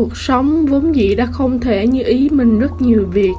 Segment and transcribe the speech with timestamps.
[0.00, 3.32] cuộc sống vốn dĩ đã không thể như ý mình rất nhiều việc.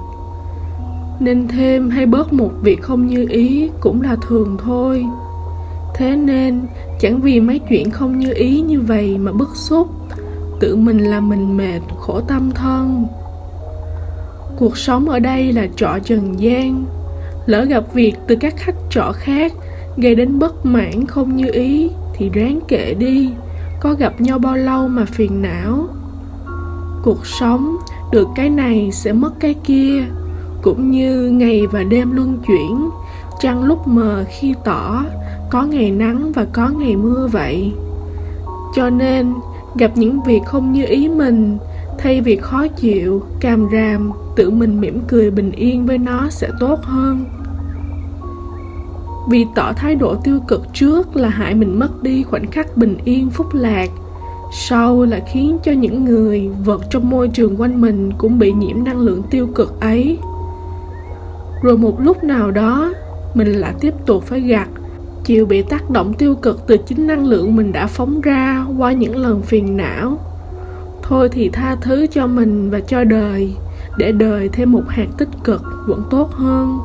[1.19, 5.05] Nên thêm hay bớt một việc không như ý cũng là thường thôi.
[5.95, 6.61] Thế nên,
[6.99, 9.87] chẳng vì mấy chuyện không như ý như vậy mà bức xúc,
[10.59, 13.05] tự mình làm mình mệt, khổ tâm thân.
[14.57, 16.85] Cuộc sống ở đây là trọ trần gian,
[17.45, 19.53] lỡ gặp việc từ các khách trọ khác,
[19.97, 23.29] gây đến bất mãn không như ý thì ráng kệ đi,
[23.79, 25.87] có gặp nhau bao lâu mà phiền não
[27.03, 27.77] cuộc sống,
[28.11, 30.03] được cái này sẽ mất cái kia.
[30.61, 32.89] Cũng như ngày và đêm luân chuyển,
[33.39, 35.03] trăng lúc mờ khi tỏ,
[35.49, 37.73] có ngày nắng và có ngày mưa vậy.
[38.75, 39.33] Cho nên,
[39.75, 41.57] gặp những việc không như ý mình,
[41.97, 46.49] thay vì khó chịu, càm ràm, tự mình mỉm cười bình yên với nó sẽ
[46.59, 47.25] tốt hơn.
[49.29, 52.97] Vì tỏ thái độ tiêu cực trước là hại mình mất đi khoảnh khắc bình
[53.05, 53.89] yên phúc lạc
[54.51, 58.83] sau là khiến cho những người vật trong môi trường quanh mình cũng bị nhiễm
[58.83, 60.17] năng lượng tiêu cực ấy.
[61.61, 62.93] Rồi một lúc nào đó,
[63.33, 64.67] mình lại tiếp tục phải gặt
[65.23, 68.91] chịu bị tác động tiêu cực từ chính năng lượng mình đã phóng ra qua
[68.91, 70.17] những lần phiền não.
[71.01, 73.53] Thôi thì tha thứ cho mình và cho đời,
[73.97, 76.79] để đời thêm một hạt tích cực vẫn tốt hơn.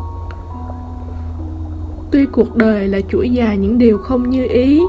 [2.11, 4.81] Tuy cuộc đời là chuỗi dài những điều không như ý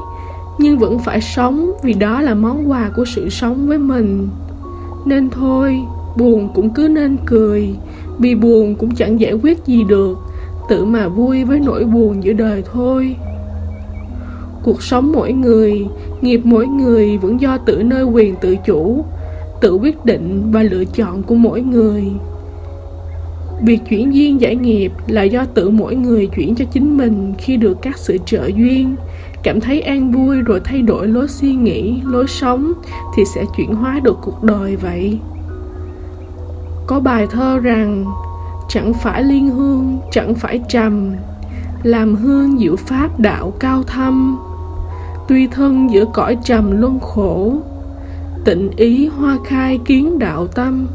[0.58, 4.28] nhưng vẫn phải sống vì đó là món quà của sự sống với mình.
[5.06, 5.78] Nên thôi,
[6.16, 7.68] buồn cũng cứ nên cười,
[8.18, 10.18] vì buồn cũng chẳng giải quyết gì được,
[10.68, 13.16] tự mà vui với nỗi buồn giữa đời thôi.
[14.62, 15.86] Cuộc sống mỗi người,
[16.20, 19.04] nghiệp mỗi người vẫn do tự nơi quyền tự chủ,
[19.60, 22.04] tự quyết định và lựa chọn của mỗi người.
[23.62, 27.56] Việc chuyển duyên giải nghiệp là do tự mỗi người chuyển cho chính mình khi
[27.56, 28.96] được các sự trợ duyên
[29.42, 32.72] cảm thấy an vui rồi thay đổi lối suy nghĩ, lối sống
[33.16, 35.18] thì sẽ chuyển hóa được cuộc đời vậy.
[36.86, 38.04] Có bài thơ rằng,
[38.68, 41.12] chẳng phải liên hương, chẳng phải trầm,
[41.82, 44.38] làm hương diệu pháp đạo cao thâm.
[45.28, 47.52] Tuy thân giữa cõi trầm luân khổ,
[48.44, 50.86] tịnh ý hoa khai kiến đạo tâm.